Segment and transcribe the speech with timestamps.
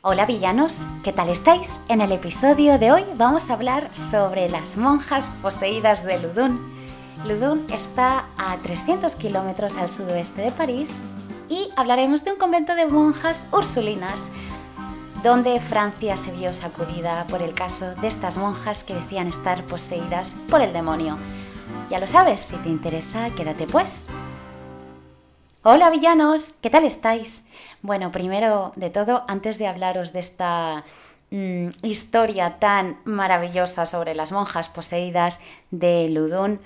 [0.00, 1.80] Hola villanos, ¿qué tal estáis?
[1.88, 6.60] En el episodio de hoy vamos a hablar sobre las monjas poseídas de Ludun.
[7.26, 11.02] Ludun está a 300 kilómetros al sudoeste de París
[11.48, 14.28] y hablaremos de un convento de monjas ursulinas,
[15.24, 20.36] donde Francia se vio sacudida por el caso de estas monjas que decían estar poseídas
[20.48, 21.18] por el demonio.
[21.90, 24.06] Ya lo sabes, si te interesa, quédate pues.
[25.70, 27.44] Hola villanos, ¿qué tal estáis?
[27.82, 30.82] Bueno, primero de todo, antes de hablaros de esta
[31.30, 36.58] mm, historia tan maravillosa sobre las monjas poseídas de Ludun,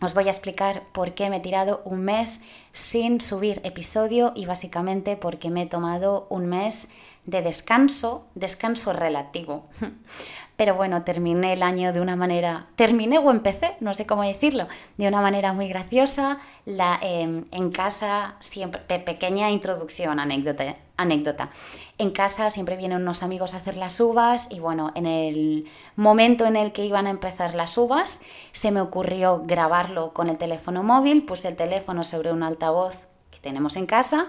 [0.00, 2.40] os voy a explicar por qué me he tirado un mes
[2.72, 6.90] sin subir episodio y básicamente porque me he tomado un mes
[7.24, 9.68] de descanso, descanso relativo.
[10.56, 14.68] Pero bueno, terminé el año de una manera, terminé o empecé, no sé cómo decirlo,
[14.96, 16.38] de una manera muy graciosa.
[16.66, 21.50] La, em, en casa, siempre, pequeña introducción, anécdota, anécdota.
[21.98, 25.64] En casa siempre vienen unos amigos a hacer las uvas y bueno, en el
[25.96, 28.20] momento en el que iban a empezar las uvas,
[28.52, 33.38] se me ocurrió grabarlo con el teléfono móvil, puse el teléfono sobre un altavoz que
[33.40, 34.26] tenemos en casa,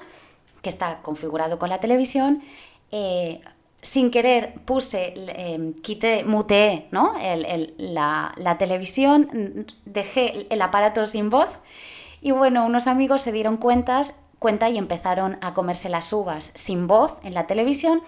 [0.62, 2.42] que está configurado con la televisión.
[2.92, 3.42] Eh,
[3.81, 7.16] sin querer puse, eh, quité, muteé ¿no?
[7.78, 11.59] la, televisión, dejé el aparato sin voz
[12.22, 16.88] y bueno, unos amigos se dieron cuentas, cuenta y empezaron a comerse las uvas sin
[16.88, 18.02] voz en la televisión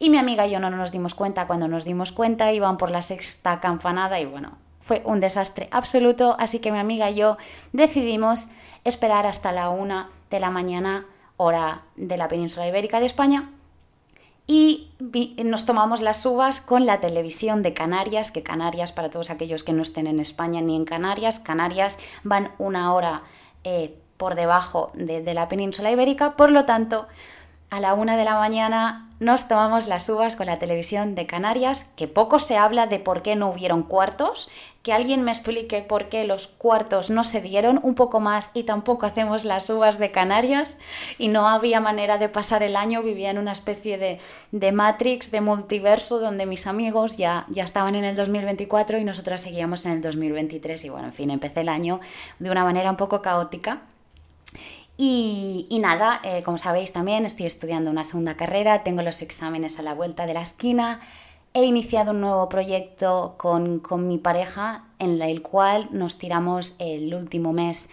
[0.00, 2.90] y mi amiga y yo no nos dimos cuenta, cuando nos dimos cuenta iban por
[2.90, 7.36] la sexta campanada y bueno, fue un desastre absoluto, así que mi amiga y yo
[7.72, 8.48] decidimos
[8.84, 13.50] esperar hasta la una de la mañana, hora de la península ibérica de España,
[14.46, 14.90] y
[15.44, 19.72] nos tomamos las uvas con la televisión de Canarias, que Canarias, para todos aquellos que
[19.72, 23.22] no estén en España ni en Canarias, Canarias van una hora
[23.62, 27.06] eh, por debajo de, de la península ibérica, por lo tanto,
[27.70, 31.84] a la una de la mañana nos tomamos las uvas con la televisión de Canarias,
[31.94, 34.48] que poco se habla de por qué no hubieron cuartos,
[34.82, 38.62] que alguien me explique por qué los cuartos no se dieron un poco más y
[38.62, 40.78] tampoco hacemos las uvas de Canarias
[41.18, 44.20] y no había manera de pasar el año, vivía en una especie de,
[44.52, 49.42] de Matrix, de multiverso, donde mis amigos ya, ya estaban en el 2024 y nosotras
[49.42, 52.00] seguíamos en el 2023 y bueno, en fin, empecé el año
[52.38, 53.82] de una manera un poco caótica.
[55.02, 59.82] Y, nada, eh, como sabéis también estoy estudiando una segunda carrera, tengo los exámenes a
[59.82, 61.00] la vuelta de la esquina,
[61.54, 67.54] he iniciado un nuevo proyecto con, mi pareja en el cual nos tiramos el último
[67.54, 67.88] mes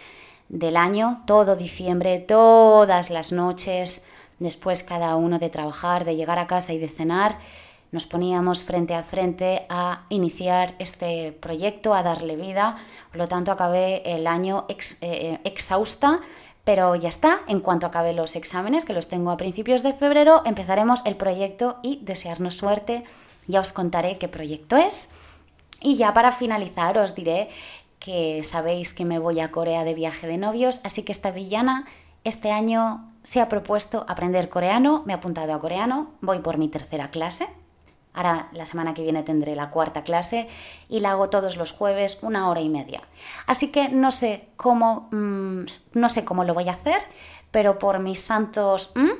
[0.50, 4.04] del año, todo diciembre, todas las noches,
[4.38, 7.38] después cada uno de trabajar, de llegar a casa y de cenar,
[7.90, 12.76] nos poníamos frente a frente a iniciar este proyecto, a darle vida.
[13.08, 16.20] Por lo tanto, acabé el año eh, eh, exhausta
[16.68, 20.42] pero ya está, en cuanto acabe los exámenes, que los tengo a principios de febrero,
[20.44, 23.04] empezaremos el proyecto y desearnos suerte.
[23.46, 25.08] Ya os contaré qué proyecto es.
[25.80, 27.48] Y ya para finalizar os diré
[27.98, 31.86] que sabéis que me voy a Corea de viaje de novios, así que esta villana
[32.22, 36.68] este año se ha propuesto aprender coreano, me ha apuntado a coreano, voy por mi
[36.68, 37.48] tercera clase,
[38.18, 40.48] Ahora la semana que viene tendré la cuarta clase
[40.88, 43.00] y la hago todos los jueves una hora y media.
[43.46, 47.00] Así que no sé cómo, mm, no sé cómo lo voy a hacer,
[47.52, 49.10] pero por mis santos mm,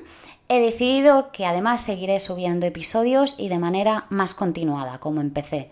[0.49, 5.71] he decidido que además seguiré subiendo episodios y de manera más continuada, como empecé.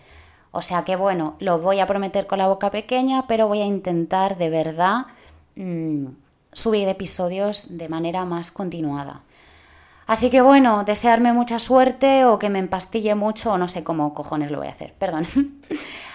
[0.51, 3.65] O sea que bueno, lo voy a prometer con la boca pequeña, pero voy a
[3.65, 5.07] intentar de verdad
[5.57, 6.05] mm,
[6.53, 9.23] subir episodios de manera más continuada.
[10.07, 14.13] Así que bueno, desearme mucha suerte o que me empastille mucho o no sé cómo
[14.13, 15.27] cojones lo voy a hacer, perdón.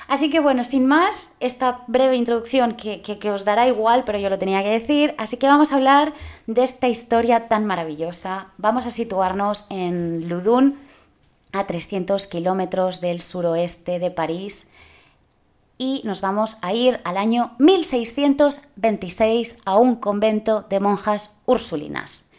[0.08, 4.30] Así que bueno, sin más, esta breve introducción que, que, os dará igual, pero yo
[4.30, 6.12] lo tenía que decir, así que vamos a hablar
[6.46, 8.48] de esta historia tan maravillosa.
[8.58, 10.78] Vamos a situarnos en Ludun,
[11.52, 14.74] a 300 kilómetros del suroeste de París,
[15.78, 22.31] y nos vamos a ir al año 1626 a un convento de monjas ursulinas.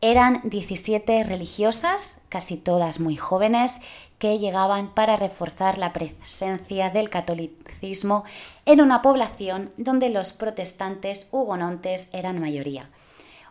[0.00, 3.80] Eran 17 religiosas, casi todas muy jóvenes,
[4.18, 8.22] que llegaban para reforzar la presencia del catolicismo
[8.64, 12.90] en una población donde los protestantes hugonontes eran mayoría.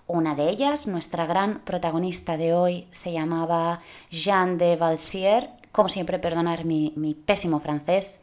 [0.08, 6.18] Una de ellas, nuestra gran protagonista de hoy, se llamaba Jeanne de Valsier, como siempre
[6.18, 8.22] perdonar mi, mi pésimo francés,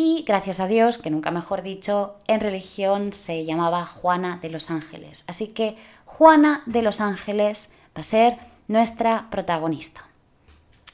[0.00, 4.70] y gracias a Dios, que nunca mejor dicho, en religión se llamaba Juana de los
[4.70, 5.24] Ángeles.
[5.26, 5.76] Así que
[6.16, 10.04] Juana de los Ángeles va a ser nuestra protagonista.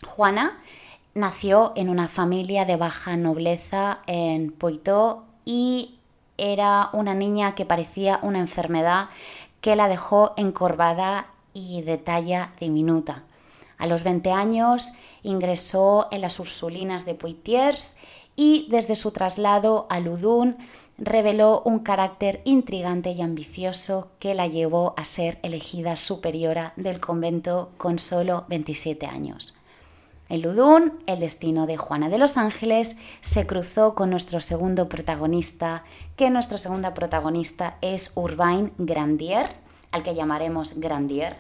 [0.07, 0.59] Juana
[1.15, 5.95] nació en una familia de baja nobleza en Poitou y
[6.37, 9.09] era una niña que parecía una enfermedad
[9.63, 13.23] que la dejó encorvada y de talla diminuta.
[13.79, 17.97] A los 20 años ingresó en las Ursulinas de Poitiers
[18.37, 20.57] y desde su traslado a Ludun
[20.99, 27.71] reveló un carácter intrigante y ambicioso que la llevó a ser elegida superiora del convento
[27.77, 29.55] con solo 27 años.
[30.29, 35.85] En Ludun, el destino de Juana de los Ángeles se cruzó con nuestro segundo protagonista,
[36.17, 39.47] que nuestro segundo protagonista es Urbain Grandier,
[39.91, 41.37] al que llamaremos Grandier,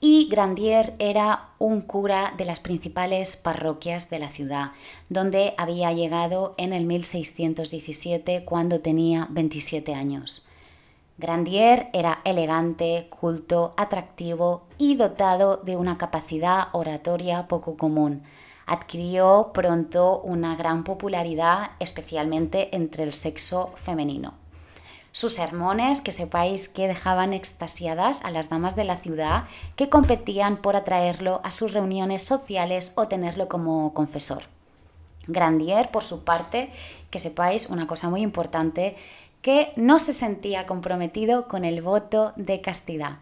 [0.00, 4.72] y Grandier era un cura de las principales parroquias de la ciudad,
[5.08, 10.46] donde había llegado en el 1617 cuando tenía 27 años.
[11.18, 18.22] Grandier era elegante, culto, atractivo y dotado de una capacidad oratoria poco común.
[18.66, 24.34] Adquirió pronto una gran popularidad, especialmente entre el sexo femenino.
[25.16, 30.58] Sus sermones, que sepáis que dejaban extasiadas a las damas de la ciudad que competían
[30.58, 34.42] por atraerlo a sus reuniones sociales o tenerlo como confesor.
[35.26, 36.70] Grandier, por su parte,
[37.08, 38.94] que sepáis una cosa muy importante,
[39.40, 43.16] que no se sentía comprometido con el voto de castidad.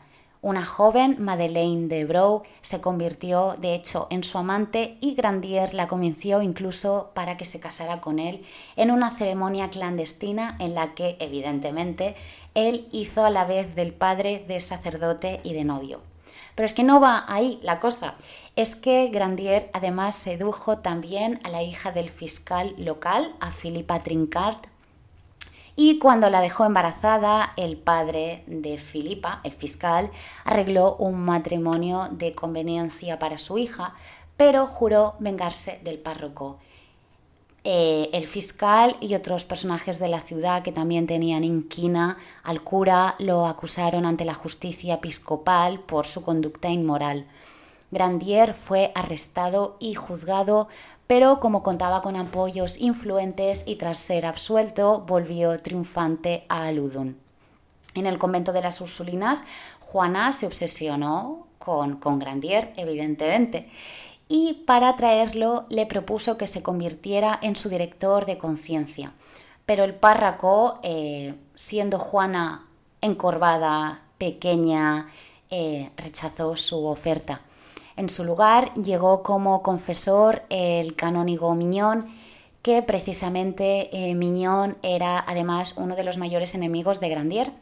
[0.44, 5.88] Una joven, Madeleine de Brou, se convirtió de hecho en su amante y Grandier la
[5.88, 8.44] convenció incluso para que se casara con él
[8.76, 12.14] en una ceremonia clandestina en la que, evidentemente,
[12.52, 16.02] él hizo a la vez del padre, de sacerdote y de novio.
[16.54, 18.14] Pero es que no va ahí la cosa.
[18.54, 24.58] Es que Grandier además sedujo también a la hija del fiscal local, a Philippa Trincard,
[25.76, 30.10] y cuando la dejó embarazada, el padre de Filipa, el fiscal,
[30.44, 33.94] arregló un matrimonio de conveniencia para su hija,
[34.36, 36.58] pero juró vengarse del párroco.
[37.66, 43.14] Eh, el fiscal y otros personajes de la ciudad que también tenían inquina al cura
[43.18, 47.26] lo acusaron ante la justicia episcopal por su conducta inmoral.
[47.94, 50.68] Grandier fue arrestado y juzgado
[51.06, 57.18] pero como contaba con apoyos influentes y tras ser absuelto volvió triunfante a Ludun.
[57.94, 59.44] En el convento de las Ursulinas,
[59.80, 63.70] Juana se obsesionó con, con Grandier, evidentemente,
[64.28, 69.12] y para atraerlo le propuso que se convirtiera en su director de conciencia.
[69.66, 72.66] Pero el párraco, eh, siendo Juana
[73.00, 75.08] encorvada, pequeña,
[75.50, 77.42] eh, rechazó su oferta.
[77.96, 82.06] En su lugar llegó como confesor el canónigo Miñón,
[82.62, 87.52] que precisamente eh, Miñón era además uno de los mayores enemigos de Grandier.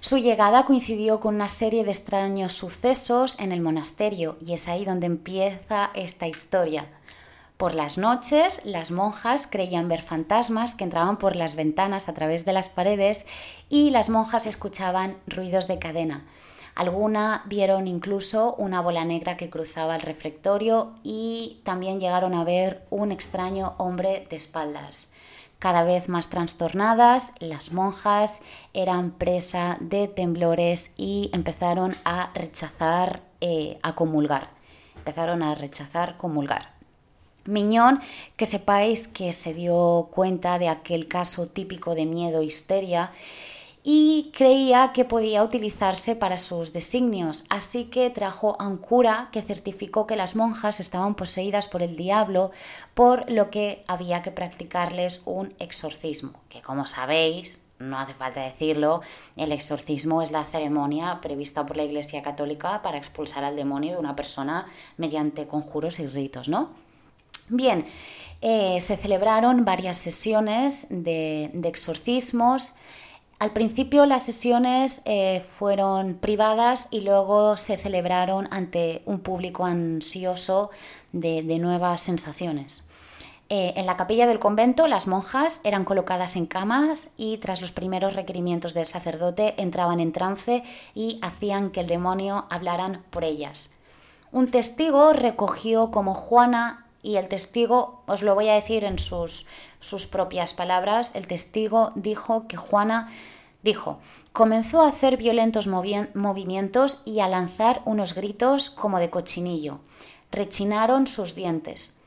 [0.00, 4.84] Su llegada coincidió con una serie de extraños sucesos en el monasterio y es ahí
[4.84, 6.88] donde empieza esta historia.
[7.56, 12.44] Por las noches, las monjas creían ver fantasmas que entraban por las ventanas a través
[12.44, 13.24] de las paredes
[13.68, 16.24] y las monjas escuchaban ruidos de cadena.
[16.74, 22.86] Alguna vieron incluso una bola negra que cruzaba el reflectorio y también llegaron a ver
[22.88, 25.08] un extraño hombre de espaldas.
[25.58, 28.40] Cada vez más trastornadas, las monjas
[28.72, 34.50] eran presa de temblores y empezaron a rechazar, eh, a comulgar.
[34.96, 36.72] Empezaron a rechazar comulgar.
[37.44, 38.00] Miñón,
[38.36, 43.10] que sepáis que se dio cuenta de aquel caso típico de miedo-histeria
[43.84, 49.42] y creía que podía utilizarse para sus designios, así que trajo a un cura que
[49.42, 52.52] certificó que las monjas estaban poseídas por el diablo,
[52.94, 59.02] por lo que había que practicarles un exorcismo, que como sabéis, no hace falta decirlo,
[59.36, 63.98] el exorcismo es la ceremonia prevista por la Iglesia Católica para expulsar al demonio de
[63.98, 66.70] una persona mediante conjuros y ritos, ¿no?
[67.48, 67.84] Bien,
[68.40, 72.74] eh, se celebraron varias sesiones de, de exorcismos,
[73.42, 80.70] al principio las sesiones eh, fueron privadas y luego se celebraron ante un público ansioso
[81.10, 82.84] de, nuevas sensaciones.
[83.48, 87.72] Eh, en la capilla del convento las monjas eran colocadas en camas y tras los
[87.72, 90.62] primeros requerimientos del sacerdote entraban en trance
[90.94, 93.72] y hacían que el demonio hablaran por ellas.
[94.30, 99.46] Un testigo recogió como Juana y el testigo, os lo voy a decir en sus,
[99.80, 103.10] sus propias palabras, el testigo dijo que Juana
[103.62, 103.98] dijo,
[104.32, 109.80] comenzó a hacer violentos movimientos y a lanzar unos gritos como de cochinillo.
[110.30, 111.98] Rechinaron sus dientes.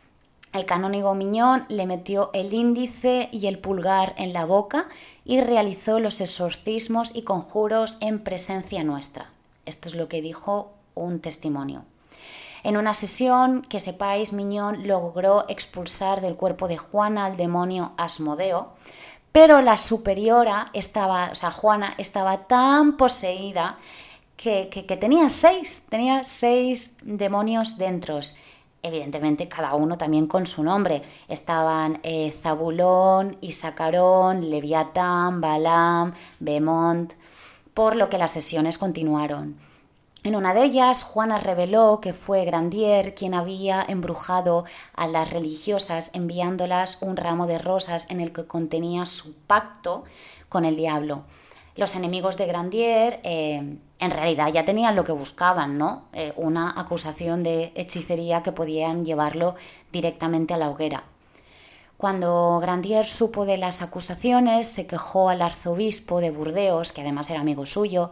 [0.53, 4.87] El canónigo Miñón le metió el índice y el pulgar en la boca
[5.25, 9.29] y realizó los exorcismos y conjuros en presencia nuestra.
[9.65, 11.83] Esto es lo que dijo un testimonio.
[12.65, 18.74] En una sesión, que sepáis, Miñón logró expulsar del cuerpo de Juana al demonio Asmodeo,
[19.31, 23.77] pero la superiora estaba, o sea, Juana estaba tan poseída
[24.36, 24.65] que,
[25.00, 28.19] tenía seis, tenía seis demonios dentro.
[28.81, 31.03] Evidentemente, cada uno también con su nombre.
[31.27, 37.13] Estaban eh, Zabulón, Isacarón, Leviatán, Balaam, Bemont,
[37.75, 39.55] por lo que las sesiones continuaron.
[40.25, 44.65] En una de ellas, Juana reveló que fue Grandier quien había embrujado
[44.96, 50.03] a las religiosas enviándolas un ramo de rosas en el que contenía su pacto
[50.50, 51.25] con el diablo.
[51.75, 56.05] Los enemigos de Grandier eh, en realidad ya tenían lo que buscaban, ¿no?
[56.12, 59.53] Eh, una acusación de hechicería que podían llevarlo
[59.91, 61.03] directamente a la hoguera.
[61.98, 67.39] Cuando Grandier supo de las acusaciones, se quejó al arzobispo de Burdeos, que además era
[67.39, 68.12] amigo suyo,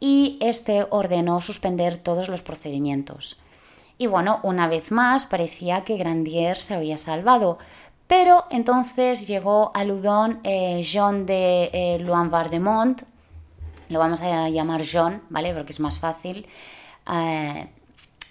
[0.00, 3.38] y este ordenó suspender todos los procedimientos.
[3.98, 7.58] Y bueno, una vez más parecía que Grandier se había salvado,
[8.06, 13.02] pero entonces llegó a Ludon eh, Jean de eh, Loin-Vardemont,
[13.88, 15.52] lo vamos a llamar Jean, ¿vale?
[15.52, 16.46] Porque es más fácil.
[17.12, 17.68] Eh,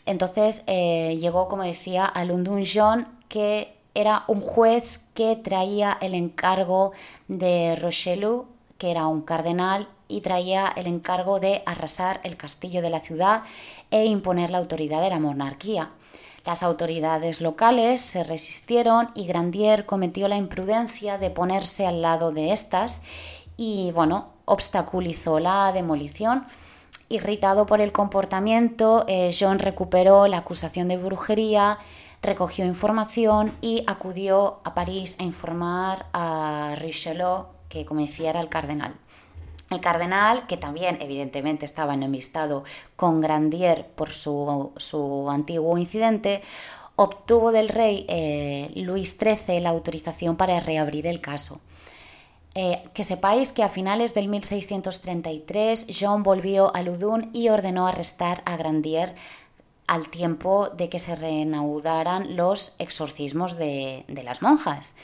[0.06, 6.94] entonces llegó, como decía, a Lundun Jean, que era un juez que traía el encargo
[7.28, 8.46] de Rochelu,
[8.78, 13.44] que era un cardenal, y traía el encargo de arrasar el castillo de la ciudad
[13.92, 15.92] e imponer la autoridad de la monarquía.
[16.46, 22.54] Las autoridades locales se resistieron y Grandier cometió la imprudencia de ponerse al lado de
[22.54, 23.04] estas
[23.58, 26.46] y, bueno, obstaculizó la demolición.
[27.10, 31.80] Irritado por el comportamiento, eh, John recuperó la acusación de brujería,
[32.22, 38.96] recogió información y acudió a París a informar a Richelieu, que como el cardenal.
[39.70, 42.64] El cardenal, que también evidentemente estaba enemistado
[42.96, 46.42] con Grandier por su, antiguo incidente,
[46.96, 51.60] obtuvo del rey eh, Luis XIII la autorización para reabrir el caso.
[52.56, 58.42] Eh, que sepáis que a finales del 1633 John volvió a Ludun y ordenó arrestar
[58.46, 59.14] a Grandier
[59.86, 64.96] al tiempo de que se reanudaran los exorcismos de las monjas.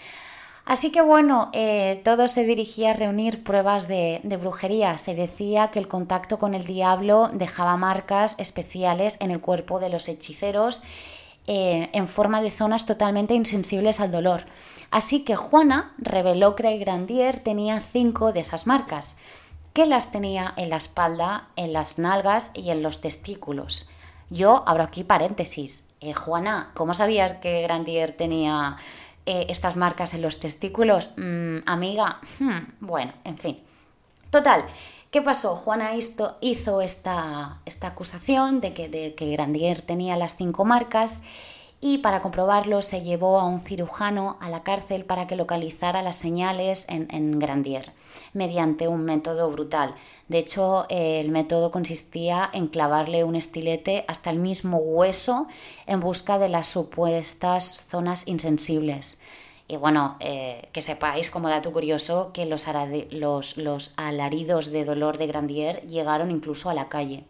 [0.65, 4.98] Así que bueno, eh, todo se dirigía a reunir pruebas de, brujería.
[4.98, 9.89] Se decía que el contacto con el diablo dejaba marcas especiales en el cuerpo de
[9.89, 10.82] los hechiceros
[11.48, 14.46] eh, en forma de zonas totalmente insensibles al dolor.
[14.89, 19.17] Así que Juana reveló que Grandier tenía cinco de esas marcas,
[19.74, 23.89] que las tenía en la espalda, en las nalgas y en los testículos.
[24.29, 25.89] Yo abro aquí paréntesis.
[26.00, 28.77] Eh, Juana, ¿cómo sabías que Grandier tenía
[29.25, 33.60] eh, estas marcas en los testículos, mm, amiga, hmm, bueno, en fin.
[34.30, 34.65] Total,
[35.12, 35.56] ¿qué pasó?
[35.56, 35.92] Juana
[36.42, 41.24] hizo esta, esta acusación de que, de que Grandier tenía las cinco marcas
[41.86, 46.16] y para comprobarlo se llevó a un cirujano a la cárcel para que localizara las
[46.16, 47.92] señales en, Grandier
[48.32, 49.94] mediante un método brutal.
[50.30, 55.48] De hecho, el método consistía en clavarle un estilete hasta el mismo hueso
[55.86, 59.20] en busca de las supuestas zonas insensibles.
[59.68, 62.66] Y bueno, eh, que sepáis como dato curioso que los,
[63.98, 67.25] alaridos de dolor de Grandier llegaron incluso a la calle.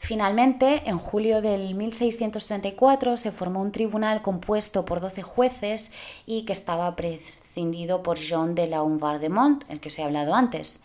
[0.00, 5.92] Finalmente, en julio del 1634 se formó un tribunal compuesto por 12 jueces
[6.26, 10.82] y que estaba prescindido por Jean de la Vardemont, el que os he hablado antes.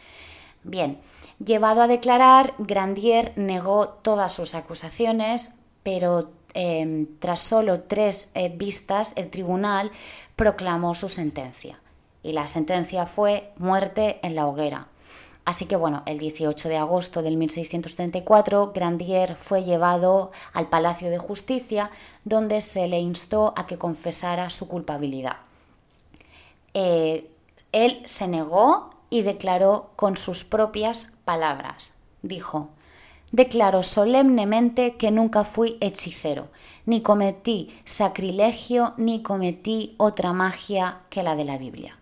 [0.64, 1.00] Bien,
[1.44, 5.54] llevado a declarar, Grandier negó todas sus acusaciones,
[5.84, 9.92] pero em, tras solo tres eh, vistas, el tribunal
[10.36, 11.80] proclamó su sentencia.
[12.24, 14.88] Y la sentencia fue muerte en la hoguera.
[15.44, 21.18] Así que bueno, el 18 de agosto del 1634, Grandier fue llevado al Palacio de
[21.18, 21.90] Justicia,
[22.26, 25.38] donde se le instó a que confesara su culpabilidad.
[26.74, 27.30] Eh,
[27.72, 31.94] él se negó y declaró con sus propias palabras.
[32.22, 32.70] Dijo,
[33.32, 36.50] Declaro solemnemente que nunca fui hechicero,
[36.86, 41.98] ni cometí sacrilegio, ni cometí otra magia que la de la Biblia.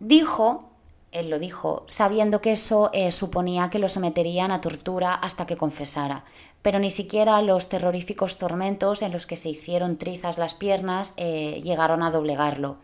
[0.00, 0.68] Dijo
[1.14, 5.56] él lo dijo, sabiendo que eso eh, suponía que lo someterían a tortura hasta que
[5.56, 6.24] confesara.
[6.60, 11.62] Pero ni siquiera los terroríficos tormentos en los que se hicieron trizas las piernas eh,
[11.62, 12.76] llegaron a doblegarlo.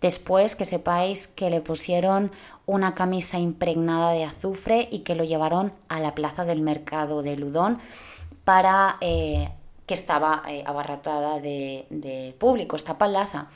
[0.00, 2.30] Después que sepáis que le pusieron
[2.66, 7.36] una camisa impregnada de azufre y que lo llevaron a la plaza del mercado de
[7.36, 7.78] Ludón
[8.44, 9.48] para eh,
[9.86, 13.48] que estaba abarrotada de, de público esta plaza.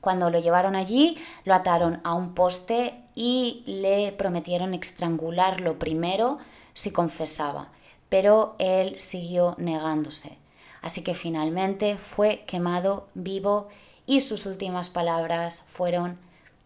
[0.00, 6.38] Cuando lo llevaron allí, lo ataron a un poste y le prometieron estrangularlo primero
[6.74, 7.72] si confesaba,
[8.08, 10.38] pero él siguió negándose.
[10.82, 13.66] Así que finalmente fue quemado vivo
[14.06, 16.18] y sus últimas palabras fueron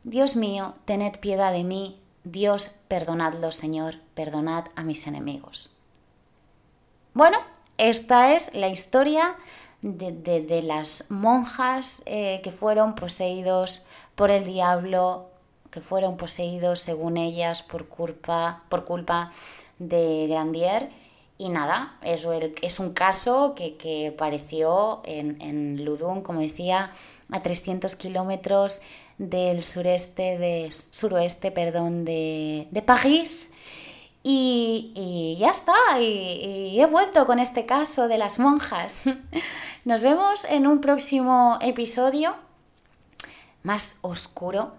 [0.03, 5.71] Dios mío, tened piedad de mí, Dios, perdonadlo, Señor, perdonad a mis enemigos.
[7.15, 7.39] Bueno,
[7.79, 9.37] esta es la historia
[9.83, 15.30] de, las monjas eh, que fueron poseídos por el diablo,
[15.71, 19.31] que fueron poseídos, según ellas, por culpa, por culpa
[19.79, 20.91] de Grandier.
[21.39, 26.93] Y nada, eso es un caso que, que apareció en, en Ludun, como decía,
[27.31, 28.83] a 300 kilómetros
[29.17, 33.51] del sureste de, suroeste perdón, de, de París.
[34.23, 39.05] Y, ya está, y, he vuelto con este caso de las monjas.
[39.85, 42.35] Nos vemos en un próximo episodio
[43.63, 44.73] más oscuro.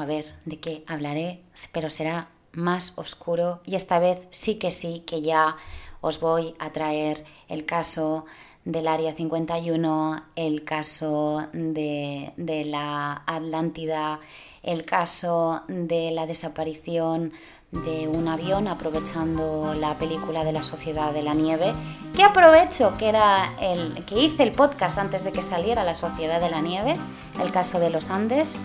[0.00, 1.42] A ver de qué hablaré,
[1.72, 5.58] pero será más oscuro y esta vez sí que sí que ya
[6.00, 8.24] os voy a traer el caso
[8.64, 14.20] del Área 51, el caso de, de la Atlántida,
[14.62, 17.34] el caso de la desaparición
[17.72, 21.74] de un avión aprovechando la película de la Sociedad de la Nieve,
[22.16, 26.40] que aprovecho que era el que hice el podcast antes de que saliera la Sociedad
[26.40, 26.96] de la Nieve,
[27.40, 28.62] el caso de los Andes.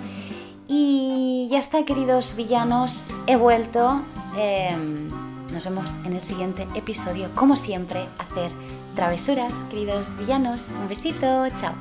[0.67, 4.01] Y ya está, queridos villanos, he vuelto.
[4.38, 5.07] Em,
[5.53, 8.51] nos vemos en el siguiente episodio, como siempre, hacer
[8.95, 10.69] travesuras, queridos villanos.
[10.81, 11.74] Un besito, chao.